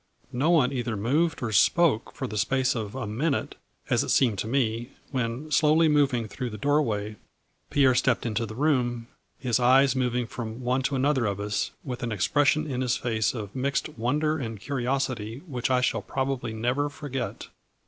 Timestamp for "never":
16.53-16.89